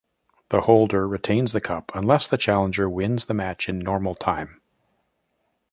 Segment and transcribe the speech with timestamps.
[0.49, 4.59] The holder retains the cup unless the challenger wins the match in normal time.